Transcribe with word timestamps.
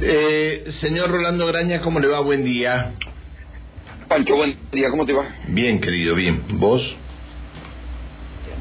Eh, 0.00 0.66
señor 0.80 1.10
Rolando 1.10 1.46
Graña, 1.46 1.80
¿cómo 1.80 1.98
le 2.00 2.08
va? 2.08 2.20
Buen 2.20 2.44
día. 2.44 2.92
Pancho, 4.08 4.36
buen 4.36 4.56
día, 4.72 4.90
¿cómo 4.90 5.04
te 5.04 5.12
va? 5.12 5.24
Bien, 5.48 5.80
querido, 5.80 6.14
bien. 6.14 6.42
¿Vos? 6.52 6.82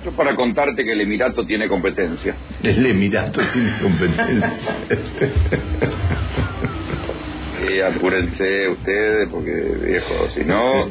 Yo 0.03 0.11
para 0.11 0.35
contarte 0.35 0.83
que 0.83 0.91
el 0.93 1.01
Emirato 1.01 1.45
tiene 1.45 1.67
competencia. 1.67 2.35
El 2.63 2.85
Emirato 2.85 3.41
tiene 3.53 3.79
competencia. 3.81 4.67
Sí, 7.67 7.81
apúrense 7.81 8.69
ustedes, 8.69 9.27
porque 9.29 9.51
viejo, 9.83 10.29
si 10.33 10.45
no, 10.45 10.89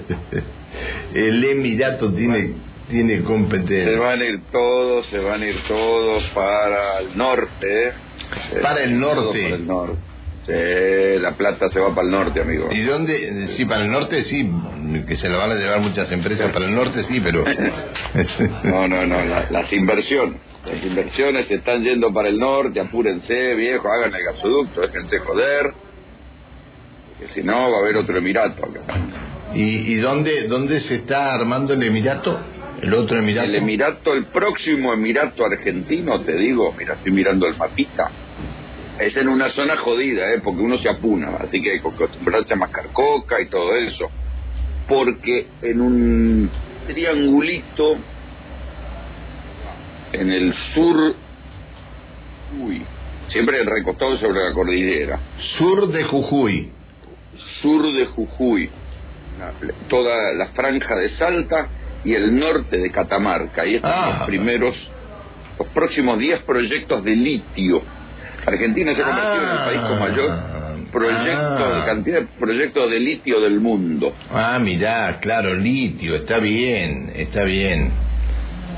El 1.14 1.42
Emirato 1.42 2.12
tiene, 2.12 2.52
tiene 2.90 3.18
se 3.18 3.22
competencia. 3.22 3.98
van 3.98 4.20
a 4.20 4.24
ir 4.24 4.40
todos, 4.52 5.06
se 5.06 5.18
van 5.18 5.42
a 5.42 5.46
ir 5.46 5.56
todos 5.68 6.22
para 6.34 6.98
el 7.00 7.16
norte. 7.16 7.88
¿eh? 7.88 7.92
Para 8.60 8.82
el 8.82 9.00
norte. 9.00 9.42
Para 9.44 9.54
el 9.54 9.66
norte. 9.66 9.98
Sí, 10.46 10.52
la 11.20 11.32
plata 11.32 11.68
se 11.70 11.80
va 11.80 11.92
para 11.94 12.06
el 12.06 12.12
norte, 12.12 12.41
amigo. 12.41 12.68
¿Y 12.70 12.82
dónde? 12.82 13.48
Sí, 13.56 13.64
para 13.64 13.84
el 13.84 13.91
norte 13.91 14.23
sí, 14.23 14.48
que 15.09 15.16
se 15.18 15.28
lo 15.28 15.38
van 15.38 15.50
a 15.50 15.54
llevar 15.56 15.80
muchas 15.80 16.10
empresas 16.12 16.52
para 16.52 16.66
el 16.66 16.74
norte 16.74 17.02
sí, 17.02 17.20
pero... 17.20 17.45
No, 18.62 18.87
no, 18.87 19.04
no, 19.06 19.24
la- 19.24 19.48
las 19.51 19.73
inversiones. 19.73 20.40
Las 20.64 20.84
inversiones 20.84 21.46
se 21.48 21.54
están 21.54 21.82
yendo 21.82 22.12
para 22.12 22.28
el 22.28 22.38
norte, 22.38 22.78
apúrense, 22.80 23.54
viejo, 23.54 23.88
hagan 23.90 24.14
el 24.14 24.23
gasoducto, 24.24 24.80
déjense 24.82 25.18
joder. 25.18 25.73
Porque 27.18 27.32
si 27.34 27.42
no, 27.42 27.70
va 27.70 27.78
a 27.78 27.80
haber 27.80 27.96
otro 27.96 28.16
Emirato 28.18 28.66
acá. 28.66 28.80
¿Y, 29.54 29.92
y 29.92 29.96
dónde, 29.96 30.46
dónde 30.48 30.80
se 30.80 30.96
está 30.96 31.34
armando 31.34 31.74
el 31.74 31.82
Emirato? 31.82 32.38
¿El 32.82 32.92
otro 32.95 33.18
Emirato? 33.18 33.48
El 33.48 33.54
Emirato, 33.56 34.12
el 34.12 34.26
próximo 34.26 34.92
Emirato 34.92 35.45
argentino, 35.45 36.20
te 36.20 36.34
digo, 36.37 36.73
mira, 36.78 36.95
estoy 36.95 37.12
mirando 37.12 37.46
el 37.46 37.56
mapita, 37.56 38.10
es 38.98 39.16
en 39.16 39.28
una 39.28 39.48
zona 39.50 39.77
jodida, 39.77 40.32
¿eh? 40.32 40.41
porque 40.42 40.62
uno 40.62 40.78
se 40.78 40.88
apuna, 40.88 41.28
así 41.41 41.60
que 41.62 41.73
hay 41.73 41.80
que 41.80 41.88
acostumbrarse 41.88 42.54
a 42.54 42.56
mascar 42.56 42.87
coca 42.92 43.41
y 43.41 43.46
todo 43.48 43.74
eso. 43.77 44.09
Porque 44.88 45.46
en 45.62 45.80
un 45.80 46.51
triangulito 46.87 47.96
en 50.12 50.30
el 50.30 50.54
sur, 50.74 51.15
uy, 52.60 52.82
siempre 53.29 53.62
recostado 53.65 54.16
sobre 54.18 54.45
la 54.48 54.52
cordillera, 54.54 55.18
Sur 55.59 55.88
de 55.88 56.04
Jujuy. 56.04 56.71
sur 57.60 57.93
de 57.93 58.06
Jujuy, 58.06 58.71
toda 59.88 60.32
la 60.34 60.46
franja 60.49 60.95
de 60.96 61.09
Salta 61.10 61.68
y 62.04 62.15
el 62.15 62.38
norte 62.38 62.78
de 62.78 62.90
Catamarca. 62.90 63.62
Ahí 63.62 63.74
están 63.76 63.93
Ah. 63.95 64.16
los 64.21 64.26
primeros, 64.28 64.91
los 65.59 65.69
próximos 65.69 66.19
10 66.19 66.41
proyectos 66.44 67.03
de 67.04 67.16
litio. 67.16 67.82
Argentina 68.44 68.94
se 68.94 69.03
ha 69.03 69.04
convertido 69.06 69.42
en 69.44 69.50
el 69.50 69.65
país 69.65 69.81
con 69.81 69.98
mayor 69.98 70.31
proyecto, 70.92 71.65
Ah. 71.65 71.82
cantidad 71.87 72.20
de 72.20 72.26
proyectos 72.38 72.91
de 72.91 73.00
litio 73.00 73.41
del 73.41 73.60
mundo. 73.60 74.15
Ah, 74.31 74.59
mirá, 74.60 75.19
claro, 75.20 75.54
litio, 75.54 76.15
está 76.16 76.38
bien, 76.38 77.12
está 77.15 77.44
bien. 77.44 77.91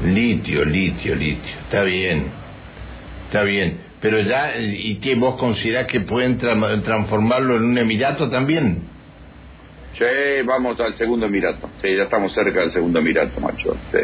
Litio, 0.02 0.64
litio, 0.64 1.14
litio, 1.14 1.52
está 1.62 1.82
bien, 1.82 2.26
está 3.26 3.42
bien. 3.42 3.78
Pero 4.00 4.20
ya, 4.20 4.52
¿y 4.58 4.96
qué 5.00 5.16
vos 5.16 5.36
considerás 5.36 5.86
que 5.86 6.00
pueden 6.00 6.38
tra- 6.40 6.82
transformarlo 6.84 7.56
en 7.56 7.64
un 7.64 7.78
emirato 7.78 8.28
también? 8.30 8.82
Sí, 9.98 10.04
vamos 10.46 10.78
al 10.78 10.94
segundo 10.94 11.26
Emirato. 11.26 11.68
Sí, 11.82 11.88
ya 11.96 12.04
estamos 12.04 12.32
cerca 12.32 12.60
del 12.60 12.72
segundo 12.72 13.00
Emirato, 13.00 13.40
macho. 13.40 13.76
Sí. 13.90 13.98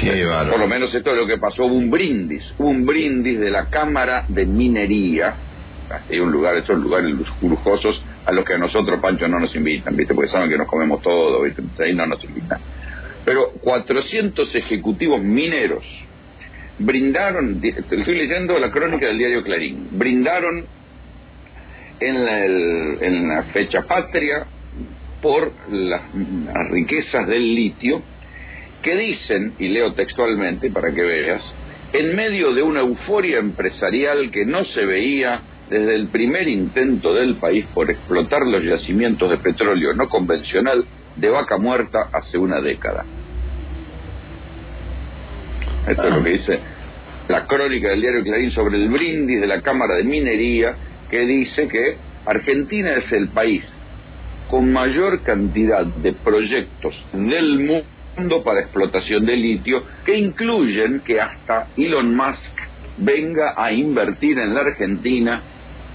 Qué 0.00 0.24
Por 0.50 0.60
lo 0.60 0.66
menos 0.68 0.94
esto 0.94 1.10
es 1.12 1.16
lo 1.16 1.26
que 1.26 1.38
pasó, 1.38 1.64
hubo 1.66 1.74
un 1.74 1.90
brindis, 1.90 2.54
un 2.58 2.84
brindis 2.84 3.38
de 3.38 3.50
la 3.50 3.66
Cámara 3.70 4.24
de 4.28 4.44
Minería, 4.44 5.34
hay 6.10 6.18
un 6.18 6.32
lugar, 6.32 6.56
esos 6.56 6.78
lugares 6.78 7.14
lujosos 7.40 8.04
a 8.26 8.32
los 8.32 8.44
que 8.44 8.54
a 8.54 8.58
nosotros, 8.58 9.00
Pancho, 9.00 9.28
no 9.28 9.38
nos 9.38 9.54
invitan, 9.54 9.96
¿viste? 9.96 10.14
Porque 10.14 10.28
saben 10.30 10.50
que 10.50 10.58
nos 10.58 10.66
comemos 10.66 11.00
todo, 11.02 11.42
¿viste? 11.42 11.60
Entonces 11.60 11.86
ahí 11.86 11.94
no 11.94 12.06
nos 12.06 12.22
invitan. 12.24 12.58
Pero 13.24 13.52
400 13.60 14.54
ejecutivos 14.54 15.22
mineros 15.22 15.84
brindaron, 16.78 17.60
estoy 17.62 18.16
leyendo 18.16 18.58
la 18.58 18.70
crónica 18.70 19.06
del 19.06 19.18
diario 19.18 19.42
Clarín, 19.44 19.88
brindaron 19.92 20.64
en 22.00 22.24
la, 22.24 22.44
el- 22.44 22.98
en 23.00 23.28
la 23.28 23.42
fecha 23.44 23.82
patria 23.82 24.46
por 25.22 25.52
las, 25.70 26.02
las 26.14 26.70
riquezas 26.70 27.26
del 27.28 27.54
litio 27.54 28.02
que 28.84 28.96
dicen, 28.96 29.54
y 29.58 29.68
leo 29.68 29.94
textualmente 29.94 30.70
para 30.70 30.92
que 30.92 31.02
veas, 31.02 31.42
en 31.92 32.14
medio 32.14 32.52
de 32.52 32.62
una 32.62 32.80
euforia 32.80 33.38
empresarial 33.38 34.30
que 34.30 34.44
no 34.44 34.62
se 34.62 34.84
veía 34.84 35.40
desde 35.70 35.94
el 35.94 36.08
primer 36.08 36.46
intento 36.46 37.14
del 37.14 37.36
país 37.36 37.64
por 37.72 37.90
explotar 37.90 38.42
los 38.46 38.62
yacimientos 38.62 39.30
de 39.30 39.38
petróleo 39.38 39.94
no 39.94 40.08
convencional 40.10 40.84
de 41.16 41.30
vaca 41.30 41.56
muerta 41.56 42.10
hace 42.12 42.36
una 42.36 42.60
década. 42.60 43.06
Esto 45.88 46.02
es 46.02 46.14
lo 46.14 46.22
que 46.22 46.30
dice 46.30 46.58
la 47.28 47.46
crónica 47.46 47.88
del 47.88 48.02
diario 48.02 48.22
Clarín 48.22 48.50
sobre 48.50 48.76
el 48.76 48.90
brindis 48.90 49.40
de 49.40 49.46
la 49.46 49.62
Cámara 49.62 49.94
de 49.96 50.04
Minería, 50.04 50.74
que 51.10 51.20
dice 51.20 51.68
que 51.68 51.96
Argentina 52.26 52.96
es 52.96 53.10
el 53.12 53.28
país 53.28 53.64
con 54.50 54.70
mayor 54.70 55.22
cantidad 55.22 55.86
de 55.86 56.12
proyectos 56.12 57.02
del 57.14 57.60
mundo 57.60 57.93
para 58.44 58.60
explotación 58.60 59.26
de 59.26 59.36
litio, 59.36 59.82
que 60.06 60.16
incluyen 60.16 61.00
que 61.04 61.20
hasta 61.20 61.68
Elon 61.76 62.14
Musk 62.16 62.52
venga 62.98 63.54
a 63.56 63.72
invertir 63.72 64.38
en 64.38 64.54
la 64.54 64.60
Argentina 64.60 65.42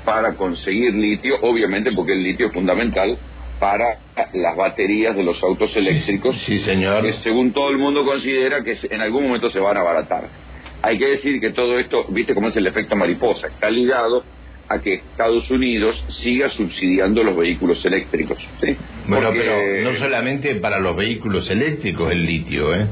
para 0.05 0.35
conseguir 0.35 0.93
litio, 0.93 1.35
obviamente 1.41 1.91
porque 1.93 2.13
el 2.13 2.23
litio 2.23 2.47
es 2.47 2.53
fundamental 2.53 3.17
para 3.59 3.99
las 4.33 4.55
baterías 4.55 5.15
de 5.15 5.23
los 5.23 5.41
autos 5.43 5.75
eléctricos, 5.75 6.35
Sí, 6.45 6.59
señor. 6.59 7.03
que 7.03 7.13
según 7.23 7.51
todo 7.51 7.69
el 7.69 7.77
mundo 7.77 8.05
considera 8.05 8.63
que 8.63 8.77
en 8.89 9.01
algún 9.01 9.23
momento 9.23 9.49
se 9.49 9.59
van 9.59 9.77
a 9.77 9.81
abaratar. 9.81 10.27
Hay 10.81 10.97
que 10.97 11.07
decir 11.07 11.41
que 11.41 11.51
todo 11.51 11.77
esto, 11.77 12.05
viste 12.09 12.33
cómo 12.33 12.47
es 12.49 12.55
el 12.57 12.67
efecto 12.67 12.95
mariposa, 12.95 13.47
está 13.47 13.69
ligado 13.69 14.23
a 14.69 14.79
que 14.79 14.93
Estados 14.95 15.49
Unidos 15.49 16.03
siga 16.09 16.49
subsidiando 16.49 17.23
los 17.23 17.35
vehículos 17.35 17.83
eléctricos. 17.85 18.37
¿sí? 18.61 18.75
Bueno, 19.07 19.27
Porque- 19.29 19.39
pero 19.41 19.91
no 19.91 19.97
solamente 19.97 20.55
para 20.55 20.79
los 20.79 20.95
vehículos 20.95 21.49
eléctricos 21.49 22.11
el 22.11 22.23
litio, 22.23 22.75
¿eh? 22.75 22.87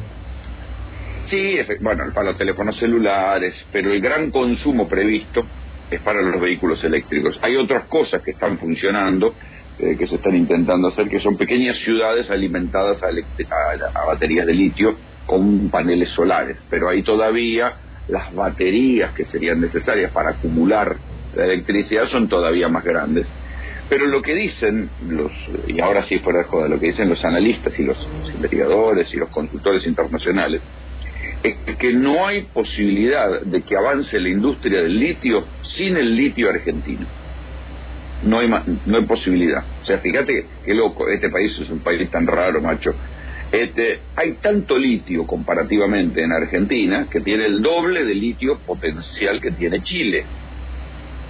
Sí, 1.28 1.58
bueno, 1.82 2.04
para 2.14 2.28
los 2.28 2.38
teléfonos 2.38 2.78
celulares, 2.78 3.54
pero 3.72 3.92
el 3.92 4.00
gran 4.02 4.32
consumo 4.32 4.88
previsto 4.88 5.46
es 5.92 6.00
para 6.02 6.22
los 6.22 6.40
vehículos 6.42 6.82
eléctricos. 6.84 7.38
Hay 7.42 7.56
otras 7.58 7.88
cosas 7.90 8.22
que 8.24 8.32
están 8.32 8.58
funcionando, 8.58 9.36
eh, 9.80 9.96
que 10.00 10.08
se 10.08 10.16
están 10.16 10.36
intentando 10.36 10.88
hacer, 10.88 11.08
que 11.10 11.20
son 11.20 11.36
pequeñas 11.38 11.78
ciudades 11.80 12.30
alimentadas 12.32 13.04
a, 13.04 13.08
elect- 13.10 13.46
a- 13.50 14.00
a 14.00 14.06
baterías 14.14 14.46
de 14.46 14.54
litio 14.54 14.98
con 15.26 15.70
paneles 15.70 16.10
solares, 16.12 16.58
pero 16.70 16.90
hay 16.90 17.04
todavía 17.04 17.74
las 18.08 18.34
baterías 18.34 19.12
que 19.14 19.26
serían 19.26 19.60
necesarias 19.60 20.12
para 20.14 20.32
acumular 20.32 20.96
la 21.38 21.46
electricidad 21.46 22.08
son 22.08 22.28
todavía 22.28 22.68
más 22.68 22.84
grandes. 22.84 23.28
Pero 23.90 24.08
lo 24.08 24.22
que 24.22 24.34
dicen 24.34 24.90
los, 25.08 25.32
y 25.68 25.80
ahora 25.80 26.04
sí 26.04 26.20
fuera 26.20 26.40
de 26.40 26.46
joda, 26.46 26.68
lo 26.68 26.80
que 26.80 26.88
dicen 26.88 27.08
los 27.08 27.24
analistas 27.24 27.78
y 27.80 27.84
los 27.84 27.98
investigadores 28.36 29.14
y 29.14 29.18
los 29.18 29.30
consultores 29.30 29.86
internacionales, 29.88 30.62
es 31.44 31.56
que 31.78 31.94
no 31.94 32.26
hay 32.26 32.42
posibilidad 32.54 33.42
de 33.42 33.62
que 33.62 33.78
avance 33.78 34.20
la 34.20 34.30
industria 34.30 34.82
del 34.82 35.00
litio 35.00 35.46
sin 35.62 35.96
el 35.96 36.16
litio 36.16 36.50
argentino. 36.50 37.06
No 38.24 38.40
hay, 38.40 38.50
no 38.50 38.98
hay 38.98 39.06
posibilidad. 39.06 39.64
O 39.84 39.86
sea, 39.86 40.00
fíjate 40.00 40.46
qué 40.66 40.74
loco, 40.74 41.08
este 41.08 41.30
país 41.30 41.58
es 41.60 41.70
un 41.70 41.80
país 41.80 42.10
tan 42.10 42.26
raro, 42.26 42.60
macho. 42.60 42.94
Este, 43.52 44.02
hay 44.16 44.34
tanto 44.42 44.78
litio 44.78 45.26
comparativamente 45.26 46.22
en 46.22 46.34
Argentina 46.34 47.08
que 47.10 47.22
tiene 47.22 47.46
el 47.46 47.62
doble 47.62 48.04
de 48.04 48.16
litio 48.16 48.58
potencial 48.60 49.40
que 49.40 49.52
tiene 49.52 49.82
Chile. 49.84 50.26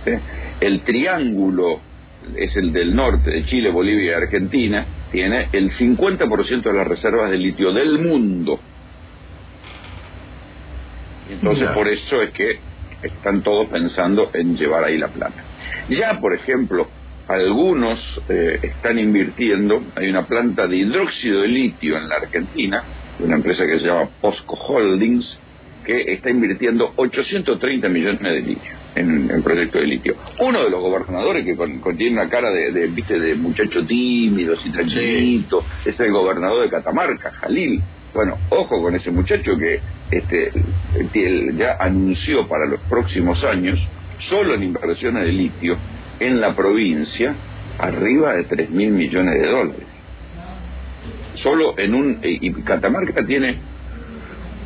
¿Sí? 0.07 0.19
El 0.59 0.81
triángulo 0.81 1.81
es 2.35 2.55
el 2.57 2.73
del 2.73 2.95
norte, 2.95 3.29
de 3.31 3.45
Chile, 3.45 3.69
Bolivia 3.69 4.11
y 4.11 4.13
Argentina, 4.13 4.85
tiene 5.11 5.49
el 5.51 5.71
50% 5.71 6.61
de 6.63 6.73
las 6.73 6.87
reservas 6.87 7.31
de 7.31 7.37
litio 7.37 7.71
del 7.71 7.99
mundo. 7.99 8.59
Entonces 11.29 11.69
por 11.71 11.87
eso 11.87 12.21
es 12.21 12.31
que 12.31 12.59
están 13.03 13.43
todos 13.43 13.67
pensando 13.69 14.31
en 14.33 14.57
llevar 14.57 14.83
ahí 14.83 14.97
la 14.97 15.09
plata. 15.09 15.43
Ya, 15.89 16.19
por 16.19 16.33
ejemplo, 16.33 16.87
algunos 17.27 18.21
eh, 18.29 18.59
están 18.61 18.97
invirtiendo, 18.97 19.83
hay 19.95 20.09
una 20.09 20.25
planta 20.25 20.67
de 20.67 20.77
hidróxido 20.77 21.41
de 21.41 21.47
litio 21.49 21.97
en 21.97 22.09
la 22.09 22.15
Argentina, 22.15 22.83
una 23.19 23.35
empresa 23.35 23.65
que 23.65 23.79
se 23.79 23.85
llama 23.85 24.09
Posco 24.21 24.55
Holdings, 24.55 25.39
que 25.85 26.13
está 26.13 26.29
invirtiendo 26.29 26.93
830 26.95 27.89
millones 27.89 28.21
de 28.21 28.41
litio 28.41 28.86
en 28.99 29.29
el 29.31 29.43
proyecto 29.43 29.77
de 29.79 29.87
litio. 29.87 30.15
Uno 30.39 30.63
de 30.63 30.69
los 30.69 30.81
gobernadores 30.81 31.45
que 31.45 31.55
con, 31.55 31.79
con- 31.79 31.97
tiene 31.97 32.13
una 32.19 32.29
cara 32.29 32.51
de, 32.51 32.71
de, 32.71 32.87
viste 32.87 33.19
de 33.19 33.35
muchacho 33.35 33.85
tímido, 33.85 34.55
y 34.63 34.69
tranquilito, 34.71 35.63
es 35.85 35.99
el 35.99 36.11
gobernador 36.11 36.63
de 36.63 36.69
Catamarca, 36.69 37.31
Jalil. 37.31 37.81
Bueno, 38.13 38.37
ojo 38.49 38.81
con 38.81 38.95
ese 38.95 39.11
muchacho 39.11 39.57
que 39.57 39.79
este, 40.09 40.51
ya 41.55 41.77
anunció 41.79 42.47
para 42.47 42.65
los 42.65 42.79
próximos 42.81 43.43
años 43.43 43.79
solo 44.19 44.55
en 44.55 44.63
inversiones 44.63 45.23
de 45.23 45.31
litio, 45.31 45.77
en 46.19 46.41
la 46.41 46.55
provincia, 46.55 47.35
arriba 47.77 48.33
de 48.33 48.43
3 48.45 48.69
mil 48.71 48.89
millones 48.89 49.39
de 49.39 49.47
dólares. 49.47 49.83
Solo 51.35 51.77
en 51.77 51.93
un... 51.93 52.19
Y 52.23 52.51
Catamarca 52.63 53.23
tiene 53.25 53.57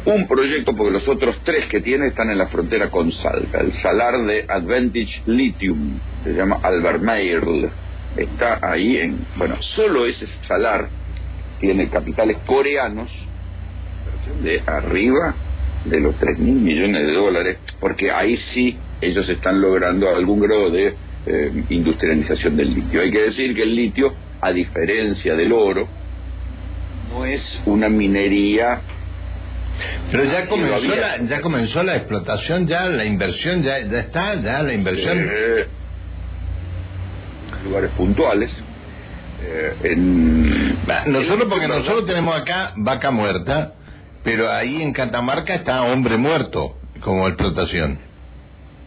un 0.05 0.27
proyecto, 0.27 0.75
porque 0.75 0.91
los 0.91 1.07
otros 1.07 1.37
tres 1.43 1.65
que 1.67 1.81
tiene 1.81 2.07
están 2.07 2.29
en 2.29 2.37
la 2.37 2.47
frontera 2.47 2.89
con 2.89 3.11
Salta. 3.11 3.59
El 3.59 3.73
salar 3.73 4.21
de 4.25 4.45
Advantage 4.47 5.21
Lithium, 5.27 5.99
se 6.23 6.33
llama 6.33 6.59
Albermeirl, 6.61 7.69
está 8.17 8.59
ahí 8.61 8.97
en... 8.97 9.25
Bueno, 9.35 9.61
solo 9.61 10.05
ese 10.05 10.27
salar 10.43 10.89
tiene 11.59 11.89
capitales 11.89 12.37
coreanos 12.45 13.11
de 14.43 14.61
arriba 14.65 15.35
de 15.85 15.99
los 15.99 16.15
3 16.15 16.39
mil 16.39 16.55
millones 16.55 17.07
de 17.07 17.13
dólares, 17.13 17.57
porque 17.79 18.11
ahí 18.11 18.37
sí 18.37 18.77
ellos 19.01 19.27
están 19.29 19.61
logrando 19.61 20.09
algún 20.09 20.39
grado 20.39 20.69
de 20.69 20.95
eh, 21.25 21.63
industrialización 21.69 22.57
del 22.57 22.73
litio. 22.73 23.01
Hay 23.01 23.11
que 23.11 23.21
decir 23.21 23.55
que 23.55 23.63
el 23.63 23.75
litio, 23.75 24.13
a 24.41 24.51
diferencia 24.51 25.35
del 25.35 25.51
oro, 25.53 25.87
no 27.11 27.25
es 27.25 27.63
una 27.65 27.89
minería 27.89 28.81
pero 30.11 30.25
ya 30.25 30.47
comenzó, 30.47 30.95
la, 30.95 31.17
ya 31.17 31.41
comenzó 31.41 31.83
la 31.83 31.95
explotación, 31.95 32.67
ya 32.67 32.89
la 32.89 33.05
inversión, 33.05 33.63
ya, 33.63 33.79
ya 33.79 33.99
está, 33.99 34.35
ya 34.35 34.61
la 34.61 34.73
inversión. 34.73 35.29
Eh, 35.31 35.67
lugares 37.63 37.91
puntuales. 37.91 38.51
Eh, 39.43 39.73
en, 39.83 41.11
nosotros, 41.11 41.47
porque 41.49 41.67
nosotros 41.67 42.05
tenemos 42.05 42.35
acá 42.39 42.73
vaca 42.75 43.11
muerta, 43.11 43.73
pero 44.23 44.51
ahí 44.51 44.81
en 44.81 44.93
Catamarca 44.93 45.55
está 45.55 45.81
hombre 45.83 46.17
muerto 46.17 46.75
como 47.01 47.27
explotación. 47.27 47.99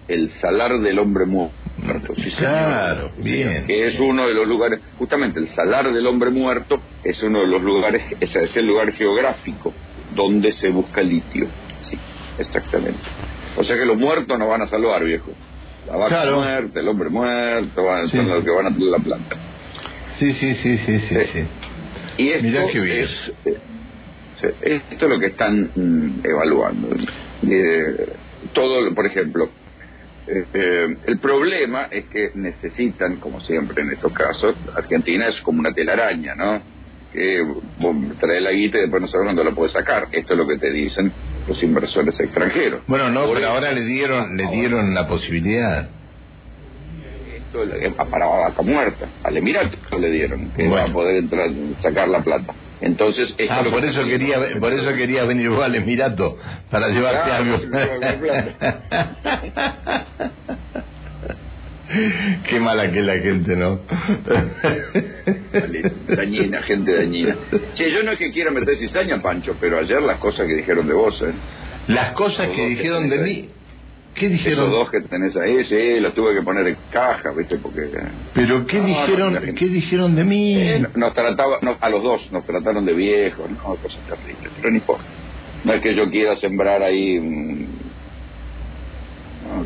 El 0.07 0.31
salar 0.41 0.81
del 0.81 0.99
hombre 0.99 1.25
muerto. 1.25 2.15
Sí, 2.17 2.31
claro, 2.33 3.13
bien. 3.17 3.67
Que 3.67 3.89
es 3.89 3.99
uno 3.99 4.27
de 4.29 4.35
los 4.35 4.47
lugares, 4.47 4.81
justamente 4.99 5.41
el 5.41 5.49
salar 5.55 5.93
del 5.93 6.07
hombre 6.07 6.31
muerto 6.31 6.81
es 7.03 7.23
uno 7.23 7.41
de 7.41 7.47
los 7.47 7.63
lugares, 7.63 8.03
es 8.21 8.57
el 8.57 8.67
lugar 8.67 8.93
geográfico 8.93 9.73
donde 10.15 10.53
se 10.53 10.69
busca 10.71 11.03
litio. 11.03 11.49
Sí, 11.89 11.99
exactamente. 12.39 13.01
O 13.57 13.65
sea 13.65 13.77
que 13.77 13.85
los 13.85 13.97
muertos 13.97 14.39
nos 14.39 14.49
van 14.49 14.63
a 14.63 14.67
salvar, 14.67 15.05
viejo. 15.05 15.33
La 15.87 15.97
vaca 15.97 16.25
muerta, 16.31 16.81
el 16.81 16.89
hombre 16.89 17.11
muerto, 17.11 17.85
van 17.85 18.09
ser 18.09 18.25
los 18.25 18.43
que 18.43 18.51
van 18.51 18.67
a 18.67 18.71
tener 18.71 18.89
la 18.89 18.99
planta. 18.99 19.37
Sí, 20.17 20.33
sí, 20.33 20.55
sí, 20.55 20.79
sí, 20.79 20.99
sí. 20.99 21.17
sí. 21.33 21.47
Y 22.17 22.31
esto 22.31 22.69
es, 22.85 23.33
eh, 23.45 24.83
esto 24.91 25.05
es 25.05 25.11
lo 25.11 25.19
que 25.19 25.27
están 25.27 25.71
mm, 25.75 26.21
evaluando. 26.25 26.89
Eh, 27.47 28.07
todo, 28.53 28.95
por 28.95 29.07
ejemplo, 29.07 29.51
eh, 30.27 30.97
el 31.07 31.19
problema 31.19 31.89
es 31.91 32.07
que 32.07 32.31
necesitan, 32.35 33.17
como 33.17 33.41
siempre 33.41 33.83
en 33.83 33.93
estos 33.93 34.13
casos, 34.13 34.55
Argentina 34.75 35.29
es 35.29 35.41
como 35.41 35.61
una 35.61 35.73
telaraña, 35.73 36.35
¿no? 36.35 36.63
Que 37.15 37.43
vos 37.79 37.97
traes 38.19 38.43
la 38.43 38.51
guita 38.51 38.79
y 38.79 38.81
después 38.83 39.01
no 39.01 39.09
sabes 39.09 39.27
cuándo 39.27 39.45
la 39.45 39.53
puedes 39.53 39.73
sacar. 39.73 40.09
Esto 40.11 40.35
es 40.35 40.39
lo 40.39 40.47
que 40.47 40.59
te 40.59 40.71
dicen 40.71 41.13
los 41.49 41.63
inversores 41.63 42.19
extranjeros. 42.19 42.83
Bueno, 42.87 43.09
no, 43.09 43.33
pero 43.33 43.49
ahora 43.49 43.73
le 43.73 43.85
dieron 43.85 44.37
le 44.37 44.49
dieron 44.49 44.95
la 44.95 45.07
posibilidad. 45.07 45.89
Esto 47.81 48.05
para 48.11 48.27
vaca 48.27 48.63
muerta, 48.63 49.07
al 49.23 49.37
Emirato 49.37 49.79
le 49.97 50.11
dieron, 50.11 50.51
que 50.51 50.69
va 50.69 50.85
a 50.85 50.93
poder 50.93 51.19
entrar, 51.19 51.51
sacar 51.81 52.09
la 52.09 52.21
plata. 52.21 52.53
Entonces, 52.81 53.37
ah, 53.49 53.63
por 53.71 53.85
eso 53.85 54.05
quería 54.05 54.39
por 54.59 54.73
eso 54.73 54.93
quería 54.95 55.23
venir 55.25 55.51
vos 55.51 55.65
al 55.65 55.77
Emirato 55.77 56.37
para 56.71 56.89
llevarte 56.89 57.31
algo. 57.31 57.61
Qué 62.49 62.59
mala 62.59 62.91
que 62.91 63.03
la 63.03 63.19
gente, 63.19 63.55
¿no? 63.55 63.79
dañina, 66.09 66.63
gente 66.63 66.95
dañina. 66.95 67.37
Che, 67.75 67.91
yo 67.91 68.03
no 68.03 68.13
es 68.13 68.19
que 68.19 68.33
quiera 68.33 68.51
meter 68.51 68.77
cizaña, 68.77 69.21
Pancho, 69.23 69.57
pero 69.61 69.79
ayer 69.79 70.03
las 70.03 70.19
cosas 70.19 70.47
que 70.47 70.55
dijeron 70.55 70.87
de 70.87 70.95
vos, 70.95 71.21
¿eh? 71.23 71.33
Las 71.89 72.13
cosas 72.13 72.49
que 72.49 72.67
dijeron 72.67 73.09
de 73.09 73.19
mí. 73.19 73.49
¿Qué 74.15 74.29
dijeron? 74.29 74.71
Los 74.71 74.71
dos 74.71 74.91
que 74.91 75.01
tenés 75.01 75.37
ahí, 75.37 75.65
sí, 75.65 75.99
los 75.99 76.15
tuve 76.15 76.35
que 76.35 76.43
poner 76.43 76.69
en 76.69 76.77
caja, 76.93 77.33
¿viste? 77.37 77.59
Porque... 77.59 77.81
Eh, 77.81 78.09
¿Pero 78.33 78.65
qué 78.65 78.81
dijeron 78.81 79.55
qué 79.57 79.67
dijeron 79.67 80.15
de 80.15 80.23
mí? 80.23 80.57
Eh, 80.57 80.87
nos 80.95 81.15
trataba, 81.15 81.59
a 81.81 81.91
los 81.91 82.03
dos 82.03 82.31
nos 82.31 82.47
trataron 82.47 82.87
de 82.87 82.95
viejos, 82.95 83.51
no, 83.51 83.75
cosas 83.75 83.99
terribles, 84.09 84.53
pero 84.57 84.71
ni 84.71 84.81
por 84.81 84.99
No 85.65 85.73
es 85.73 85.81
que 85.81 85.97
yo 85.97 86.09
quiera 86.11 86.37
sembrar 86.37 86.81
ahí 86.85 87.19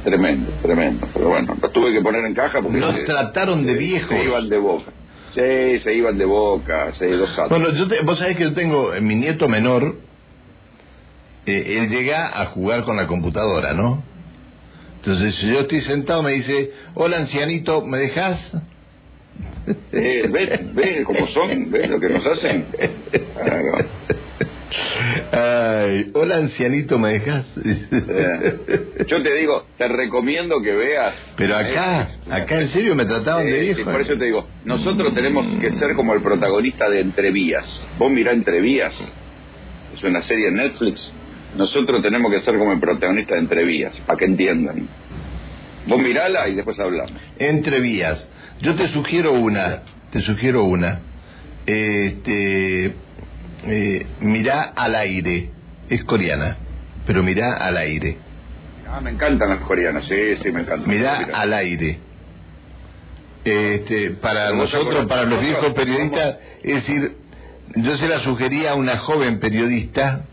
tremendo, 0.05 0.51
tremendo. 0.63 1.07
Pero 1.13 1.29
bueno, 1.29 1.57
lo 1.61 1.71
tuve 1.71 1.93
que 1.93 2.01
poner 2.01 2.25
en 2.25 2.35
caja 2.35 2.61
porque... 2.63 2.79
Nos 2.79 3.05
trataron 3.05 3.65
de 3.65 3.75
viejos. 3.75 4.09
Se 4.09 4.25
iban 4.25 4.49
de 4.49 4.59
boca. 4.59 4.93
Sí, 5.35 5.81
se 5.81 5.95
iban 5.95 6.17
de 6.19 6.25
boca, 6.25 6.93
se 6.95 7.07
dos 7.09 7.31
Bueno, 7.51 7.73
yo 7.75 7.87
vos 8.05 8.19
sabés 8.19 8.37
que 8.37 8.45
yo 8.45 8.55
tengo 8.55 8.93
mi 9.01 9.15
nieto 9.15 9.49
menor, 9.49 9.97
eh, 11.47 11.79
él 11.79 11.89
llega 11.91 12.41
a 12.41 12.47
jugar 12.47 12.85
con 12.85 12.97
la 12.97 13.07
computadora, 13.07 13.75
¿no? 13.75 14.03
Entonces, 14.97 15.35
si 15.37 15.47
yo 15.47 15.61
estoy 15.61 15.81
sentado, 15.81 16.23
me 16.23 16.33
dice, 16.33 16.73
hola 16.95 17.19
ancianito, 17.19 17.83
¿me 17.85 17.99
dejas? 17.99 18.53
Eh, 19.93 20.27
¿Ves, 20.31 20.75
ves 20.75 21.05
cómo 21.05 21.29
son? 21.29 21.71
¿Ves 21.71 21.89
lo 21.89 22.01
que 22.01 22.09
nos 22.09 22.27
hacen? 22.27 22.67
Ay, 25.33 26.11
hola 26.15 26.37
ancianito, 26.37 26.99
¿me 26.99 27.15
dejas? 27.15 27.47
Yo 29.07 29.23
te 29.23 29.35
digo, 29.35 29.67
te 29.77 29.89
recomiendo 29.89 30.61
que 30.63 30.73
veas. 30.73 31.15
Pero 31.37 31.57
acá, 31.57 32.11
acá 32.31 32.61
en 32.61 32.69
serio 32.69 32.95
me 32.95 33.05
trataban 33.05 33.47
de 33.47 33.61
viejo. 33.61 33.85
por 33.85 34.01
eso 34.01 34.17
te 34.17 34.25
digo, 34.25 34.47
nosotros 34.65 35.15
tenemos 35.15 35.47
que 35.61 35.73
ser 35.73 35.95
como 35.95 36.15
el 36.15 36.23
protagonista 36.23 36.89
de 36.91 37.01
Entrevías. 37.01 37.87
Vos 37.99 38.11
mirá 38.11 38.33
Entrevías, 38.33 38.95
es 39.95 40.03
una 40.03 40.23
serie 40.23 40.47
de 40.47 40.53
Netflix. 40.53 41.13
Nosotros 41.57 42.03
tenemos 42.03 42.31
que 42.31 42.41
ser 42.41 42.59
como 42.59 42.73
el 42.73 42.81
protagonista 42.81 43.35
de 43.35 43.41
Entrevías, 43.41 43.99
para 44.01 44.19
que 44.19 44.27
entiendan. 44.27 44.87
Vos 45.87 46.01
mirala 46.01 46.49
y 46.49 46.55
después 46.55 46.79
hablamos. 46.79 47.13
Entrevías. 47.39 48.27
Yo 48.61 48.75
te 48.75 48.89
sugiero 48.89 49.33
una, 49.33 49.83
te 50.13 50.21
sugiero 50.21 50.65
una. 50.65 51.01
Este 51.65 52.95
eh, 53.65 54.07
mirá 54.21 54.73
al 54.75 54.95
aire. 54.95 55.51
Es 55.89 56.05
coreana, 56.05 56.57
pero 57.07 57.23
mirá 57.23 57.55
al 57.55 57.77
aire. 57.79 58.19
Ah, 58.87 59.01
me 59.01 59.11
encantan 59.11 59.49
las 59.51 59.61
coreanas, 59.61 60.05
sí, 60.07 60.37
sí, 60.43 60.51
me 60.51 60.61
encantan. 60.61 60.89
Mirá 60.89 61.29
al 61.33 61.53
aire. 61.55 61.99
Este, 63.45 64.11
para 64.11 64.53
nosotros, 64.53 65.07
para 65.07 65.25
los 65.25 65.41
viejos 65.41 65.73
periodistas, 65.73 66.39
es 66.63 66.75
decir, 66.75 67.17
yo 67.77 67.97
se 67.97 68.09
la 68.09 68.21
sugería 68.21 68.73
a 68.73 68.75
una 68.75 68.99
joven 68.99 69.41
periodista 69.41 70.25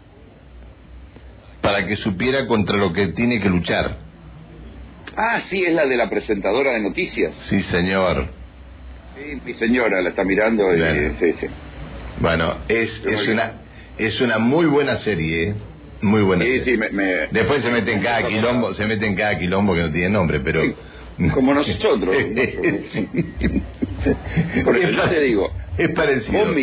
para 1.61 1.85
que 1.85 1.95
supiera 1.95 2.47
contra 2.47 2.77
lo 2.77 2.91
que 2.93 3.07
tiene 3.09 3.39
que 3.39 3.49
luchar. 3.49 3.97
Ah, 5.15 5.41
sí, 5.49 5.63
es 5.63 5.73
la 5.73 5.85
de 5.85 5.95
la 5.95 6.09
presentadora 6.09 6.73
de 6.73 6.81
noticias. 6.81 7.33
Sí, 7.49 7.61
señor. 7.63 8.27
Sí, 9.15 9.41
mi 9.45 9.53
señora 9.53 10.01
la 10.01 10.09
está 10.09 10.23
mirando 10.23 10.75
y, 10.75 10.79
sí, 11.19 11.33
sí. 11.39 11.47
Bueno, 12.19 12.55
es, 12.67 13.03
es 13.05 13.27
una 13.27 13.65
es 13.97 14.19
una 14.21 14.39
muy 14.39 14.65
buena 14.65 14.97
serie, 14.97 15.49
¿eh? 15.49 15.55
muy 16.01 16.21
buena. 16.21 16.43
Sí, 16.43 16.59
sí, 16.61 16.77
me, 16.77 17.27
Después 17.31 17.63
se 17.63 17.71
mete 17.71 17.93
en 17.93 18.01
cada 18.01 18.27
quilombo, 18.27 18.73
se 18.73 18.85
mete 18.85 19.07
en 19.07 19.15
cada 19.15 19.39
quilombo 19.39 19.73
que 19.73 19.81
no 19.81 19.91
tiene 19.91 20.09
nombre, 20.09 20.41
pero 20.41 20.61
como 21.33 21.53
nosotros. 21.53 22.03
Por 24.65 24.75
eso 24.75 24.91
yo 24.91 25.09
te 25.09 25.19
digo, 25.21 25.49
es 25.77 25.89
parecido. 25.89 26.45
Vos 26.45 26.55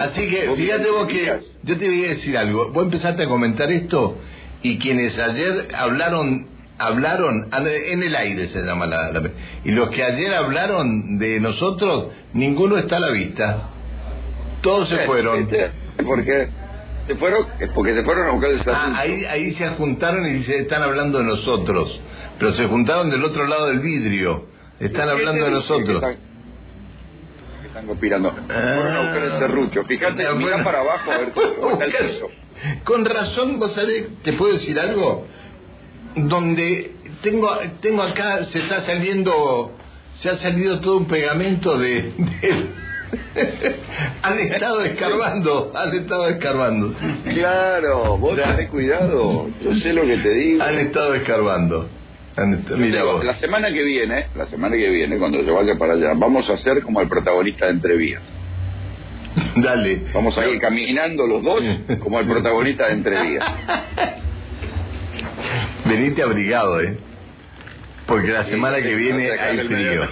Así 0.00 0.28
que 0.28 0.50
fíjate 0.54 0.90
vos 0.90 1.08
que 1.08 1.32
yo 1.62 1.78
te 1.78 1.86
voy 1.88 2.04
a 2.04 2.08
decir 2.08 2.36
algo. 2.36 2.70
Vos 2.70 2.84
empezaste 2.84 3.22
a 3.24 3.26
comentar 3.26 3.72
esto 3.72 4.18
y 4.62 4.78
quienes 4.78 5.18
ayer 5.18 5.68
hablaron 5.74 6.48
hablaron 6.76 7.50
en 7.52 8.02
el 8.02 8.16
aire 8.16 8.48
se 8.48 8.60
llama 8.62 8.86
la, 8.86 9.12
la 9.12 9.30
y 9.64 9.70
los 9.70 9.90
que 9.90 10.02
ayer 10.02 10.34
hablaron 10.34 11.18
de 11.20 11.38
nosotros 11.38 12.08
ninguno 12.32 12.78
está 12.78 12.96
a 12.96 13.00
la 13.00 13.10
vista 13.12 13.73
todos 14.64 14.88
se 14.88 15.06
fueron. 15.06 15.46
¿Por 16.04 16.24
qué? 16.24 16.48
¿Se 17.06 17.14
fueron? 17.16 17.46
Porque 17.74 17.94
se 17.94 18.02
fueron 18.02 18.28
a 18.28 18.30
buscar 18.30 18.50
el 18.50 18.62
ah, 18.66 18.94
ahí, 18.96 19.24
ahí 19.26 19.52
se 19.52 19.68
juntaron 19.68 20.26
y 20.26 20.42
se 20.42 20.60
están 20.60 20.82
hablando 20.82 21.18
de 21.18 21.24
nosotros. 21.24 22.00
Pero 22.38 22.54
se 22.54 22.66
juntaron 22.66 23.10
del 23.10 23.22
otro 23.22 23.46
lado 23.46 23.66
del 23.66 23.80
vidrio. 23.80 24.46
Están 24.80 25.10
hablando 25.10 25.44
de 25.44 25.50
nosotros. 25.50 26.02
Están 27.66 27.86
conspirando. 27.86 28.32
Fueron 28.32 28.96
a 28.96 29.00
buscar 29.00 29.24
el 29.24 29.32
serrucho. 29.32 29.84
Fíjate, 29.84 30.34
mira 30.34 30.64
para 30.64 30.80
abajo 30.80 31.12
a 31.12 31.18
ver 31.18 31.32
cómo 31.32 31.72
está 31.82 31.84
el 31.84 32.08
piso. 32.08 32.28
Con 32.84 33.04
razón, 33.04 33.58
vos 33.58 33.74
sabés, 33.74 34.06
¿te 34.22 34.32
puedo 34.32 34.54
decir 34.54 34.80
algo? 34.80 35.26
Donde 36.14 36.92
tengo, 37.22 37.50
tengo 37.82 38.02
acá, 38.02 38.44
se 38.44 38.60
está 38.60 38.80
saliendo, 38.80 39.72
se 40.20 40.30
ha 40.30 40.38
salido 40.38 40.80
todo 40.80 40.96
un 40.96 41.06
pegamento 41.06 41.76
de 41.76 42.12
han 44.22 44.38
estado 44.38 44.82
escarbando, 44.82 45.72
han 45.74 45.94
estado 45.94 46.28
escarbando. 46.28 46.94
Claro, 47.24 48.18
vos 48.18 48.36
tenés 48.36 48.68
cuidado, 48.70 49.48
yo 49.62 49.74
sé 49.76 49.92
lo 49.92 50.02
que 50.02 50.16
te 50.18 50.30
digo. 50.30 50.62
Han 50.62 50.78
estado 50.78 51.14
escarbando. 51.14 51.88
Mira 52.76 53.04
vos. 53.04 53.24
La 53.24 53.34
semana 53.36 53.72
que 53.72 53.82
viene, 53.82 54.26
la 54.34 54.46
semana 54.46 54.76
que 54.76 54.88
viene, 54.88 55.18
cuando 55.18 55.40
yo 55.42 55.54
vaya 55.54 55.76
para 55.76 55.94
allá, 55.94 56.12
vamos 56.16 56.48
a 56.50 56.54
hacer 56.54 56.82
como 56.82 57.00
el 57.00 57.08
protagonista 57.08 57.66
de 57.66 57.72
Entrevías. 57.72 58.22
Dale. 59.56 60.06
Vamos 60.12 60.36
a 60.38 60.46
ir 60.46 60.60
caminando 60.60 61.26
los 61.26 61.42
dos 61.42 61.62
como 62.00 62.20
el 62.20 62.26
protagonista 62.26 62.86
de 62.86 62.92
Entrevías. 62.94 63.44
Venite 65.84 66.22
abrigado, 66.22 66.80
¿eh? 66.80 66.98
Porque 68.06 68.28
la 68.28 68.44
semana 68.44 68.80
que 68.80 68.94
viene 68.94 69.30
hay 69.30 69.58
frío. 69.58 70.08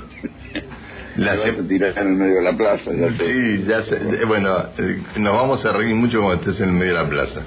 La 1.17 1.37
se... 1.37 1.53
tirar 1.53 1.99
en 1.99 2.09
el 2.09 2.15
medio 2.15 2.37
de 2.37 2.43
la 2.43 2.53
plaza. 2.57 2.91
Ya 2.93 3.09
sí, 3.19 3.65
ya 3.67 3.83
sé. 3.83 4.25
Bueno, 4.27 4.57
eh, 4.79 5.03
nos 5.17 5.35
vamos 5.35 5.65
a 5.65 5.73
reír 5.73 5.95
mucho 5.95 6.21
cuando 6.23 6.43
estés 6.43 6.61
en 6.61 6.71
el 6.71 6.75
medio 6.75 6.95
de 6.95 7.03
la 7.03 7.09
plaza. 7.09 7.41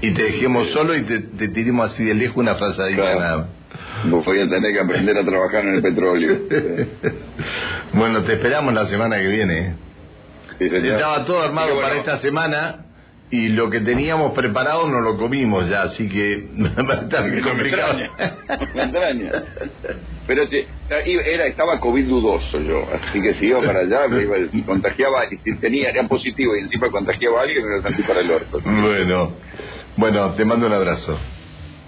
Y 0.00 0.12
te 0.12 0.22
dejemos 0.22 0.68
solo 0.70 0.96
y 0.96 1.02
te, 1.02 1.18
te 1.18 1.48
tiremos 1.48 1.92
así 1.92 2.04
de 2.04 2.14
lejos 2.14 2.36
una 2.36 2.54
frazadita 2.54 3.02
claro. 3.02 3.20
nada. 3.20 3.46
Vos 4.04 4.24
voy 4.24 4.40
a 4.40 4.48
tener 4.48 4.72
que 4.72 4.80
aprender 4.80 5.18
a 5.18 5.24
trabajar 5.24 5.64
en 5.64 5.74
el 5.74 5.82
petróleo. 5.82 6.38
bueno, 7.92 8.22
te 8.22 8.34
esperamos 8.34 8.72
la 8.72 8.86
semana 8.86 9.18
que 9.18 9.26
viene. 9.26 9.58
¿eh? 9.58 9.74
Sí, 10.58 10.66
Estaba 10.66 11.24
todo 11.24 11.42
armado 11.42 11.74
bueno. 11.74 11.82
para 11.82 11.96
esta 12.00 12.18
semana 12.18 12.86
y 13.30 13.48
lo 13.48 13.70
que 13.70 13.80
teníamos 13.80 14.32
preparado 14.32 14.88
no 14.88 15.00
lo 15.00 15.16
comimos 15.16 15.68
ya, 15.68 15.82
así 15.82 16.08
que 16.08 16.48
va 16.58 16.94
a 16.94 17.00
estar 17.02 17.24
me 17.24 17.40
complicado. 17.40 17.98
Me 18.74 18.82
extraña. 18.82 19.32
Pero 20.26 20.44
era, 21.00 21.46
estaba 21.46 21.78
COVID 21.80 22.06
dudoso 22.06 22.60
yo, 22.60 22.86
así 22.92 23.20
que 23.20 23.34
si 23.34 23.46
iba 23.46 23.60
para 23.60 23.80
allá, 23.80 24.08
me 24.08 24.22
iba, 24.22 24.36
contagiaba, 24.66 25.24
y 25.26 25.38
si 25.38 25.56
tenía, 25.58 25.90
era 25.90 26.06
positivo 26.06 26.56
y 26.56 26.60
encima 26.60 26.90
contagiaba 26.90 27.40
a 27.40 27.42
alguien, 27.42 27.64
me 27.64 27.76
lo 27.76 27.82
sentí 27.82 28.02
para 28.02 28.20
el 28.20 28.30
orto. 28.30 28.60
Bueno, 28.64 29.32
bueno, 29.96 30.34
te 30.34 30.44
mando 30.44 30.66
un 30.66 30.72
abrazo. 30.72 31.18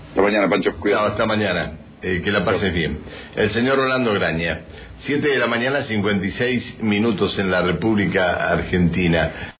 Hasta 0.09 0.23
mañana, 0.23 0.49
Pancho. 0.49 0.73
Cuidado. 0.79 1.07
hasta 1.07 1.27
mañana. 1.27 1.73
Eh, 2.03 2.21
que 2.21 2.33
la 2.33 2.45
pases 2.45 2.75
bien. 2.75 2.99
El 3.37 3.53
señor 3.53 3.77
Rolando 3.77 4.13
Graña, 4.13 4.63
7 5.03 5.29
de 5.29 5.39
la 5.39 5.47
mañana, 5.47 5.83
56 5.83 6.83
minutos 6.83 7.39
en 7.39 7.49
la 7.49 7.63
República 7.63 8.51
Argentina. 8.51 9.51